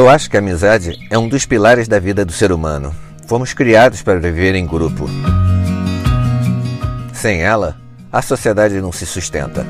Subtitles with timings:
[0.00, 2.96] Eu acho que a amizade é um dos pilares da vida do ser humano.
[3.26, 5.04] Fomos criados para viver em grupo.
[7.12, 7.76] Sem ela,
[8.10, 9.66] a sociedade não se sustenta.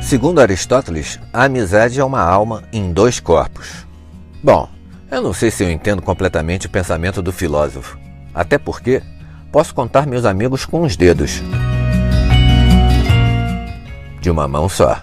[0.00, 3.86] Segundo Aristóteles, a amizade é uma alma em dois corpos.
[4.42, 4.66] Bom,
[5.14, 7.96] eu não sei se eu entendo completamente o pensamento do filósofo,
[8.34, 9.00] até porque
[9.52, 11.40] posso contar meus amigos com os dedos.
[14.20, 15.00] De uma mão só.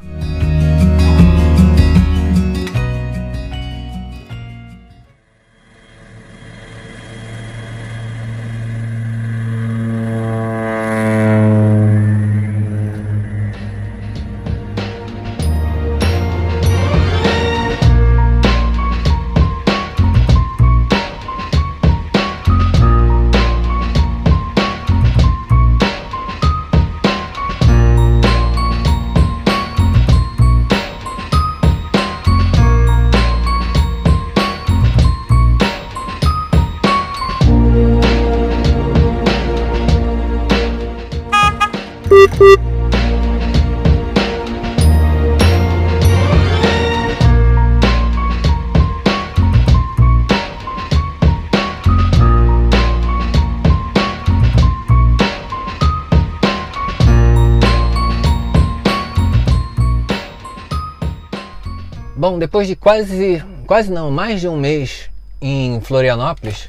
[62.42, 66.68] Depois de quase, quase não, mais de um mês em Florianópolis,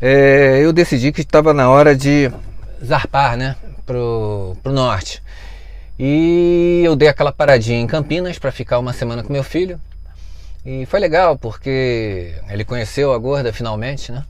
[0.00, 2.30] é, eu decidi que estava na hora de
[2.84, 5.20] zarpar, né, pro, pro norte.
[5.98, 9.80] E eu dei aquela paradinha em Campinas para ficar uma semana com meu filho.
[10.64, 14.22] E foi legal porque ele conheceu a gorda finalmente, né?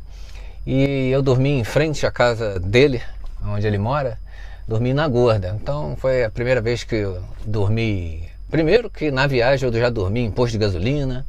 [0.66, 3.02] E eu dormi em frente à casa dele,
[3.44, 4.18] onde ele mora,
[4.66, 5.54] dormi na gorda.
[5.60, 10.20] Então foi a primeira vez que eu dormi Primeiro que na viagem eu já dormi
[10.20, 11.26] em posto de gasolina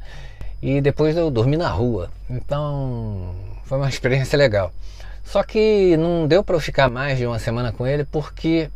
[0.61, 2.09] e depois eu dormi na rua.
[2.29, 3.35] Então
[3.65, 4.71] foi uma experiência legal.
[5.23, 8.69] Só que não deu para eu ficar mais de uma semana com ele porque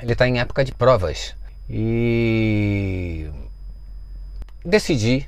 [0.00, 1.34] ele está em época de provas.
[1.68, 3.28] E
[4.64, 5.26] decidi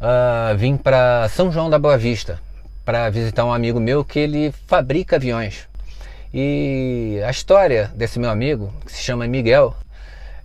[0.00, 2.40] uh, vir para São João da Boa Vista
[2.84, 5.68] para visitar um amigo meu que ele fabrica aviões.
[6.32, 9.74] E a história desse meu amigo, que se chama Miguel,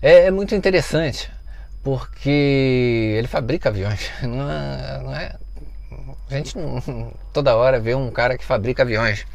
[0.01, 1.31] é, é muito interessante,
[1.83, 4.09] porque ele fabrica aviões.
[4.23, 5.35] Não é, não é,
[6.29, 9.25] a gente não, toda hora vê um cara que fabrica aviões.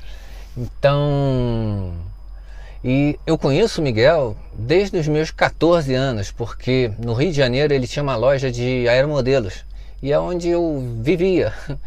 [0.56, 1.92] Então,
[2.82, 7.72] e eu conheço o Miguel desde os meus 14 anos, porque no Rio de Janeiro
[7.72, 9.64] ele tinha uma loja de aeromodelos
[10.02, 11.52] e é onde eu vivia,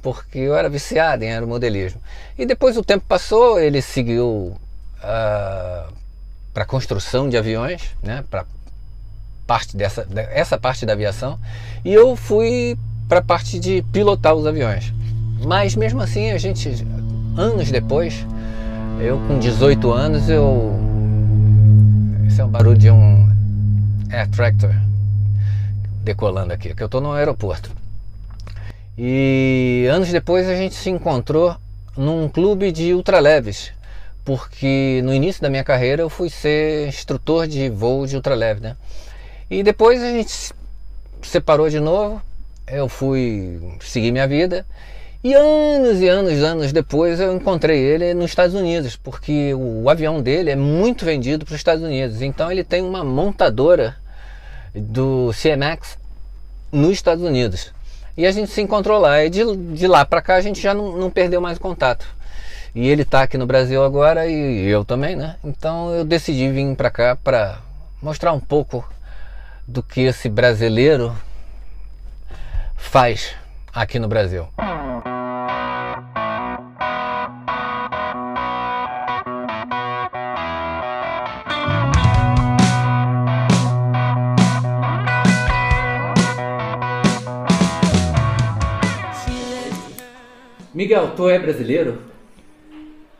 [0.00, 2.00] porque eu era viciado em aeromodelismo.
[2.38, 4.56] E depois o tempo passou, ele seguiu
[5.02, 5.92] uh,
[6.54, 8.46] para construção de aviões, né, para
[9.44, 11.38] parte dessa essa parte da aviação,
[11.84, 12.78] e eu fui
[13.08, 14.94] para a parte de pilotar os aviões.
[15.44, 16.86] Mas mesmo assim, a gente
[17.36, 18.24] anos depois,
[19.00, 20.72] eu com 18 anos, eu
[22.26, 23.28] esse é um barulho de um
[24.10, 24.74] air tractor
[26.02, 27.70] decolando aqui, que eu estou no aeroporto.
[28.96, 31.56] E anos depois a gente se encontrou
[31.96, 33.72] num clube de ultraleves
[34.24, 38.76] porque no início da minha carreira eu fui ser instrutor de voo de ultraleve, né?
[39.50, 40.54] E depois a gente se
[41.22, 42.22] separou de novo,
[42.66, 44.64] eu fui seguir minha vida
[45.22, 49.90] e anos e anos, anos depois eu encontrei ele nos Estados Unidos, porque o, o
[49.90, 53.96] avião dele é muito vendido para os Estados Unidos, então ele tem uma montadora
[54.74, 55.98] do CMX
[56.70, 57.72] nos Estados Unidos.
[58.16, 60.74] E a gente se encontrou lá, e de, de lá para cá a gente já
[60.74, 62.06] não, não perdeu mais contato.
[62.74, 65.36] E ele está aqui no Brasil agora e eu também, né?
[65.44, 67.60] Então eu decidi vir para cá para
[68.02, 68.84] mostrar um pouco
[69.64, 71.14] do que esse brasileiro
[72.76, 73.36] faz
[73.72, 74.48] aqui no Brasil.
[90.74, 92.13] Miguel, tu é brasileiro?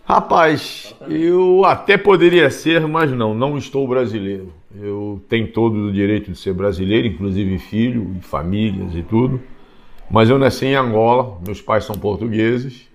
[0.06, 4.52] Rapaz, eu até poderia ser, mas não, não estou brasileiro.
[4.78, 9.40] Eu tenho todo o direito de ser brasileiro, inclusive filho, famílias e tudo.
[10.10, 12.86] Mas eu nasci em Angola, meus pais são portugueses.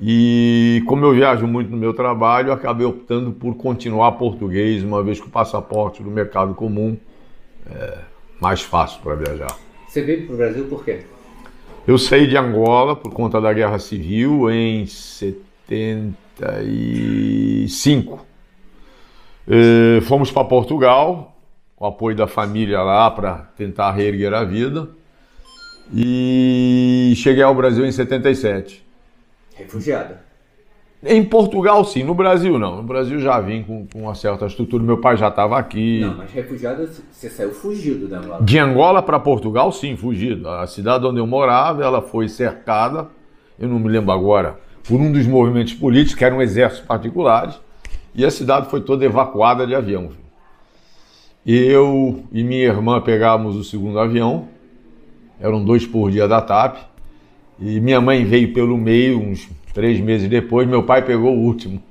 [0.00, 5.18] E como eu viajo muito no meu trabalho, acabei optando por continuar português, uma vez
[5.18, 6.96] que o passaporte do mercado comum
[7.68, 7.98] é
[8.40, 9.56] mais fácil para viajar.
[9.88, 11.00] Você veio para o Brasil por quê?
[11.88, 14.86] Eu saí de Angola por conta da Guerra Civil em
[16.36, 18.26] 75.
[19.48, 21.36] E fomos para Portugal,
[21.74, 24.88] com apoio da família lá para tentar reerguer a vida.
[25.94, 28.84] E cheguei ao Brasil em 77.
[29.54, 30.26] Refugiada?
[31.04, 32.02] Em Portugal, sim.
[32.02, 32.78] No Brasil, não.
[32.78, 34.82] No Brasil já vim com, com uma certa estrutura.
[34.82, 36.00] Meu pai já estava aqui.
[36.00, 38.42] Não, mas refugiada, você saiu fugido da Angola?
[38.42, 40.48] De Angola para Portugal, sim, fugido.
[40.48, 43.08] A cidade onde eu morava, ela foi cercada,
[43.58, 47.58] eu não me lembro agora, por um dos movimentos políticos, que eram exércitos particulares,
[48.14, 50.10] e a cidade foi toda evacuada de avião.
[51.44, 54.48] Eu e minha irmã pegávamos o segundo avião,
[55.40, 56.78] eram dois por dia da TAP,
[57.60, 61.82] e minha mãe veio pelo meio, uns três meses depois, meu pai pegou o último.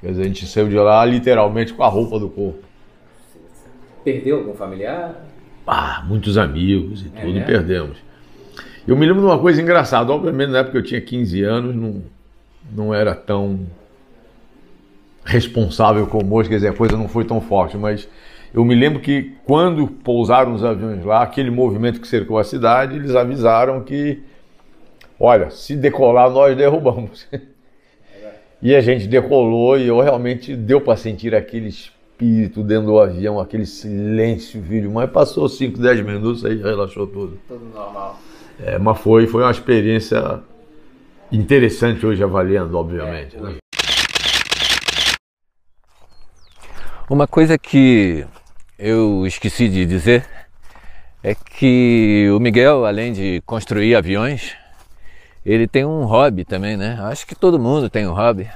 [0.00, 2.60] Quer dizer, a gente saiu de lá literalmente com a roupa do corpo.
[4.04, 5.24] Perdeu algum familiar?
[5.66, 7.98] Ah, muitos amigos e é, tudo, perdemos.
[8.86, 10.10] Eu me lembro de uma coisa engraçada.
[10.12, 12.02] Obviamente, na época eu tinha 15 anos, não,
[12.72, 13.66] não era tão
[15.24, 18.08] responsável como hoje, quer dizer, a coisa não foi tão forte, mas
[18.52, 22.96] eu me lembro que quando pousaram os aviões lá, aquele movimento que cercou a cidade,
[22.96, 24.22] eles avisaram que,
[25.20, 27.26] olha, se decolar nós derrubamos.
[28.62, 33.38] e a gente decolou e eu realmente deu para sentir aquele espírito dentro do avião,
[33.38, 37.38] aquele silêncio, vídeo, mas passou 5, 10 minutos aí relaxou tudo.
[37.46, 38.18] Tudo normal.
[38.64, 40.40] É, mas foi, foi uma experiência
[41.30, 43.36] interessante hoje avaliando, obviamente.
[43.36, 43.56] É, né?
[47.08, 48.26] Uma coisa que
[48.78, 50.26] eu esqueci de dizer
[51.22, 54.54] é que o Miguel, além de construir aviões,
[55.44, 56.98] ele tem um hobby também, né?
[57.00, 58.48] Acho que todo mundo tem um hobby.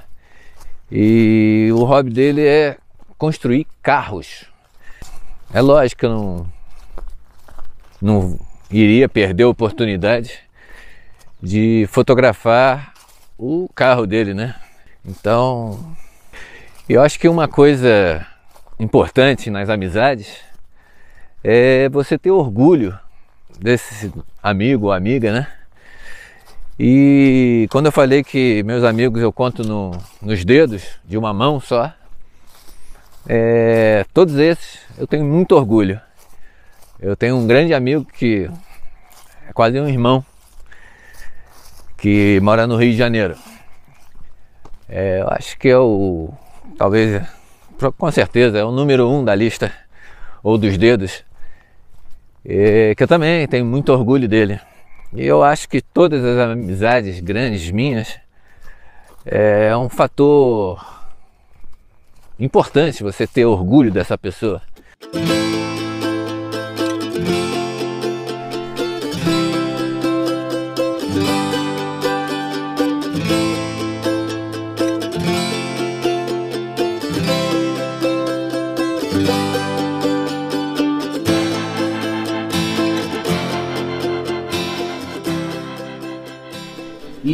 [0.90, 2.76] E o hobby dele é
[3.16, 4.44] construir carros.
[5.52, 6.52] É lógico que eu não,
[8.00, 8.40] não
[8.70, 10.40] iria perder a oportunidade
[11.42, 12.94] de fotografar
[13.36, 14.54] o carro dele, né?
[15.04, 15.96] Então,
[16.88, 18.24] eu acho que uma coisa
[18.78, 20.38] importante nas amizades
[21.42, 22.96] é você ter orgulho
[23.58, 25.48] desse amigo ou amiga, né?
[26.78, 29.90] E quando eu falei que meus amigos eu conto no,
[30.20, 31.92] nos dedos de uma mão só,
[33.28, 36.00] é, todos esses eu tenho muito orgulho.
[37.00, 38.48] Eu tenho um grande amigo que
[39.48, 40.24] é quase um irmão,
[42.02, 43.36] que mora no Rio de Janeiro.
[44.88, 46.30] É, eu acho que é o,
[46.76, 47.22] talvez
[47.96, 49.72] com certeza, é o número um da lista,
[50.42, 51.24] ou dos dedos,
[52.44, 54.60] e, que eu também tenho muito orgulho dele.
[55.12, 58.18] E eu acho que todas as amizades grandes minhas
[59.24, 60.84] é um fator
[62.36, 64.60] importante você ter orgulho dessa pessoa.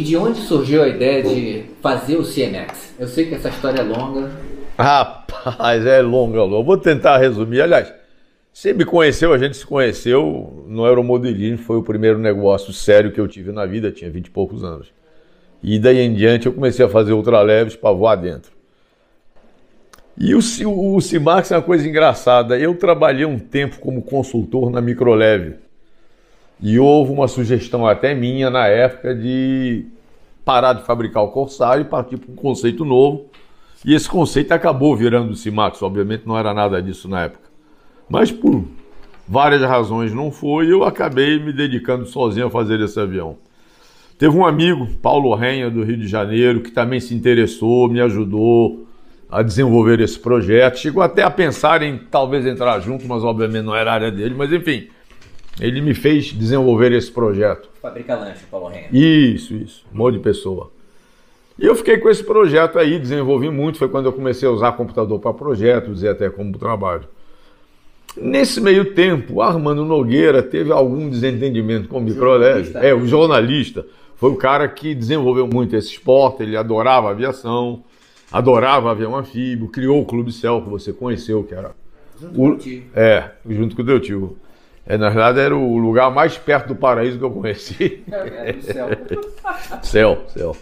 [0.09, 2.95] De onde surgiu a ideia de fazer o CMX?
[2.97, 4.31] Eu sei que essa história é longa.
[4.75, 7.61] Rapaz, é longa, Eu vou tentar resumir.
[7.61, 7.93] Aliás,
[8.51, 13.21] você me conheceu, a gente se conheceu no aeromodelismo, foi o primeiro negócio sério que
[13.21, 14.87] eu tive na vida, tinha 20 e poucos anos.
[15.61, 18.51] E daí em diante eu comecei a fazer ultraleves para voar dentro.
[20.17, 22.57] E o, o, o CIMAX é uma coisa engraçada.
[22.57, 25.57] Eu trabalhei um tempo como consultor na Microleve.
[26.59, 29.85] E houve uma sugestão até minha na época de
[30.49, 33.27] parar de fabricar o Corsário e partir para um conceito novo.
[33.85, 37.43] E esse conceito acabou virando o Cimax, obviamente não era nada disso na época.
[38.09, 38.65] Mas por
[39.27, 43.37] várias razões não foi, eu acabei me dedicando sozinho a fazer esse avião.
[44.17, 48.87] Teve um amigo, Paulo Renha, do Rio de Janeiro, que também se interessou, me ajudou
[49.29, 50.79] a desenvolver esse projeto.
[50.79, 54.33] Chegou até a pensar em talvez entrar junto, mas obviamente não era área dele.
[54.35, 54.87] Mas enfim,
[55.59, 57.69] ele me fez desenvolver esse projeto.
[57.81, 58.87] Fabrica lanche, Paulo Renha.
[58.91, 59.85] Isso, isso.
[59.93, 60.71] Amor de pessoa.
[61.57, 63.77] E eu fiquei com esse projeto aí, desenvolvi muito.
[63.77, 67.03] Foi quando eu comecei a usar computador para projetos e até como trabalho.
[68.15, 72.71] Nesse meio tempo, Armando Nogueira teve algum desentendimento com o Microleve.
[72.77, 73.85] É, o jornalista.
[74.15, 77.83] Foi o cara que desenvolveu muito esse esporte, ele adorava aviação,
[78.29, 81.71] adorava avião anfíbio, criou o Clube Céu, que você conheceu, que era.
[82.19, 82.83] Junto o, com o tio.
[82.93, 84.37] É, junto com o teu tio.
[84.89, 88.03] É, na verdade, era o lugar mais perto do paraíso que eu conheci.
[88.11, 88.89] É, é céu.
[89.83, 90.57] céu, céu.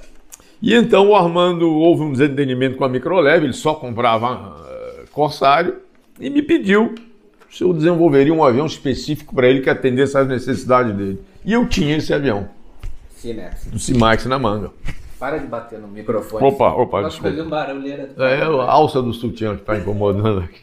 [0.61, 5.77] E então o Armando houve um desentendimento com a Microleve, ele só comprava uh, Corsário
[6.19, 6.93] e me pediu
[7.49, 11.21] se eu desenvolveria um avião específico para ele que atendesse às necessidades dele.
[11.45, 12.49] E eu tinha esse avião.
[13.15, 13.67] Cimax.
[13.67, 14.71] Do Cimax na manga.
[15.17, 16.45] Para de bater no microfone.
[16.45, 17.43] Opa, opa, Posso desculpa.
[17.43, 18.09] um barulheira.
[18.17, 20.61] É a alça do sutiã que está incomodando aqui.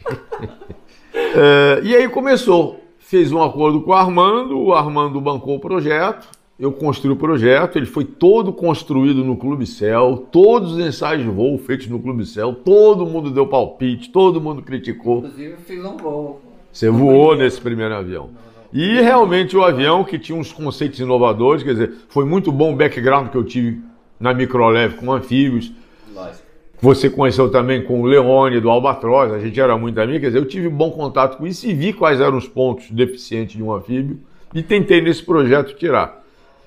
[1.13, 2.84] É, e aí começou.
[3.07, 6.27] Fez um acordo com o Armando, o Armando bancou o projeto,
[6.59, 11.29] eu construí o projeto, ele foi todo construído no Clube Céu, todos os ensaios de
[11.29, 15.19] voo feitos no Clube Céu, todo mundo deu palpite, todo mundo criticou.
[15.19, 16.41] Inclusive, eu fiz um voo.
[16.71, 18.31] Você voou nesse primeiro avião.
[18.73, 22.75] E realmente o avião, que tinha uns conceitos inovadores, quer dizer, foi muito bom o
[22.75, 23.83] background que eu tive
[24.19, 25.71] na microleve com anfíbios.
[26.11, 26.44] Lógico.
[26.81, 30.39] Você conheceu também com o Leone do Albatroz, a gente era muito amigo, quer dizer,
[30.39, 33.73] eu tive bom contato com isso e vi quais eram os pontos deficientes de um
[33.73, 34.19] anfíbio
[34.53, 36.23] e tentei nesse projeto tirar.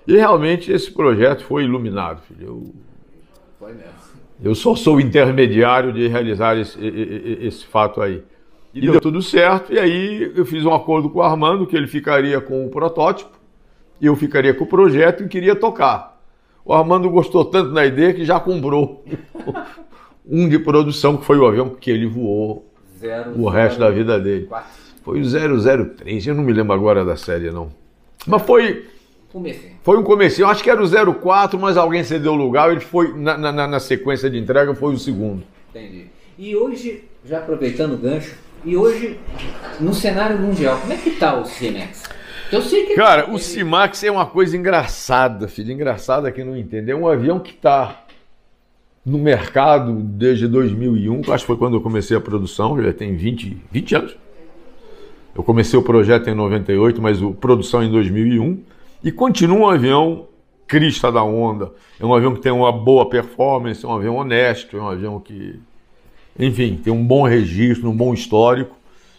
[0.06, 2.46] E realmente esse projeto foi iluminado, filho.
[2.46, 2.74] Eu,
[3.58, 3.92] Foi mesmo.
[4.42, 6.78] eu só sou intermediário de realizar esse,
[7.42, 8.22] esse fato aí.
[8.72, 11.86] E deu tudo certo, e aí eu fiz um acordo com o Armando que ele
[11.86, 13.38] ficaria com o protótipo,
[14.00, 16.20] e eu ficaria com o projeto e queria tocar.
[16.64, 19.04] O Armando gostou tanto da ideia que já comprou
[20.28, 22.66] um de produção, que foi o avião que ele voou
[22.98, 24.46] Zero, o resto da vida dele.
[24.46, 24.70] Quatro.
[25.02, 25.24] Foi o
[25.94, 27.70] 003, eu não me lembro agora da série não.
[28.26, 28.86] Mas foi,
[29.32, 29.72] Comecei.
[29.82, 32.80] foi um comecinho, eu acho que era o 04, mas alguém cedeu o lugar, ele
[32.80, 35.42] foi, na, na- na sequência de entrega, foi o segundo.
[35.70, 36.06] Entendi.
[36.38, 39.18] E hoje, já aproveitando o gancho, e hoje,
[39.80, 42.02] no cenário mundial, como é que tá o Cinex?
[42.50, 42.94] Eu sei que.
[42.94, 45.70] Cara, o Cimax é uma coisa engraçada, filho.
[45.72, 46.90] Engraçada quem não entende.
[46.90, 48.04] É um avião que está
[49.08, 53.16] no mercado desde 2001, que acho que foi quando eu comecei a produção, já tem
[53.16, 54.16] 20, 20 anos.
[55.34, 58.60] Eu comecei o projeto em 98, mas a produção em 2001.
[59.02, 60.26] E continua um avião
[60.66, 61.72] crista da onda.
[61.98, 65.20] É um avião que tem uma boa performance, é um avião honesto, é um avião
[65.20, 65.58] que,
[66.38, 68.76] enfim, tem um bom registro, um bom histórico.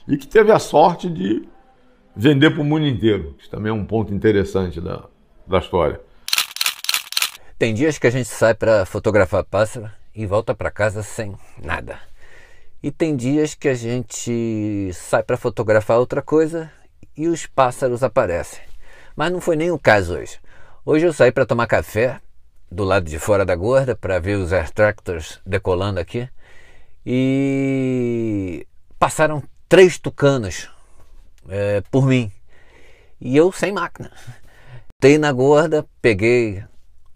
[0.07, 1.47] E que teve a sorte de
[2.15, 3.35] vender para o mundo inteiro.
[3.39, 5.05] Isso também é um ponto interessante da,
[5.47, 6.01] da história.
[7.59, 11.99] Tem dias que a gente sai para fotografar pássaro e volta para casa sem nada.
[12.81, 16.71] E tem dias que a gente sai para fotografar outra coisa
[17.17, 18.61] e os pássaros aparecem.
[19.13, 20.39] Mas não foi nem o caso hoje.
[20.85, 22.21] Hoje eu saí para tomar café
[22.71, 26.29] do lado de fora da gorda para ver os air tractors decolando aqui
[27.05, 28.65] e
[28.97, 30.69] passaram três tucanos
[31.49, 32.31] eh, por mim
[33.19, 34.09] e eu sem máquina.
[34.97, 36.63] Tei na gorda, peguei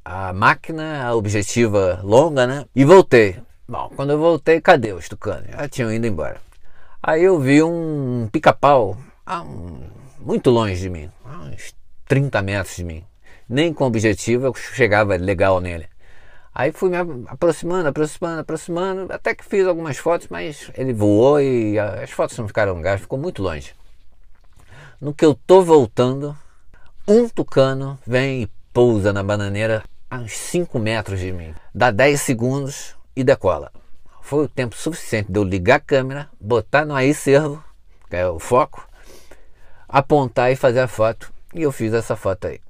[0.05, 2.65] a máquina, a objetiva longa, né?
[2.75, 3.37] E voltei.
[3.67, 5.49] Bom, quando eu voltei, cadê os tucanos?
[5.51, 6.37] Já tinham ido embora.
[7.01, 11.73] Aí eu vi um pica-pau ah, um- muito longe de mim, uns
[12.07, 13.03] 30 metros de mim.
[13.47, 15.87] Nem com objetivo eu chegava legal nele.
[16.55, 21.79] Aí fui me aproximando, aproximando, aproximando, até que fiz algumas fotos, mas ele voou e
[21.79, 23.73] as fotos não ficaram legais, ficou muito longe.
[25.01, 26.37] No que eu tô voltando,
[27.07, 31.55] um tucano vem e pousa na bananeira a uns 5 metros de mim.
[31.73, 33.71] Dá 10 segundos e decola.
[34.21, 37.63] Foi o tempo suficiente de eu ligar a câmera, botar no aí servo,
[38.07, 38.87] que é o foco,
[39.89, 41.33] apontar e fazer a foto.
[41.51, 42.61] E eu fiz essa foto aí.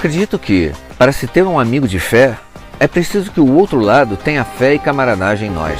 [0.00, 2.34] Acredito que, para se ter um amigo de fé,
[2.78, 5.78] é preciso que o outro lado tenha fé e camaradagem em nós.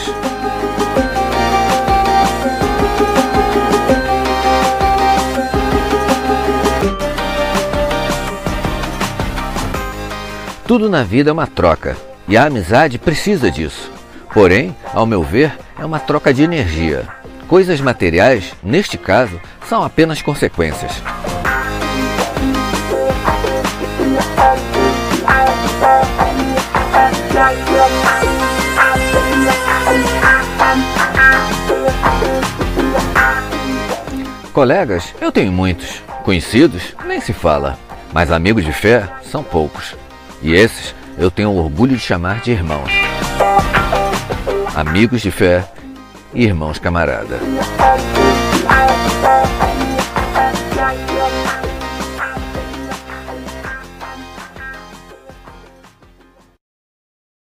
[10.67, 11.97] Tudo na vida é uma troca
[12.29, 13.91] e a amizade precisa disso.
[14.35, 17.09] Porém, ao meu ver, é uma troca de energia.
[17.49, 20.93] Coisas materiais, neste caso, são apenas consequências.
[34.61, 36.03] Colegas, eu tenho muitos.
[36.23, 37.79] Conhecidos, nem se fala.
[38.13, 39.97] Mas amigos de fé são poucos.
[40.43, 42.93] E esses eu tenho orgulho de chamar de irmãos.
[44.75, 45.67] Amigos de fé
[46.35, 47.39] e irmãos camarada.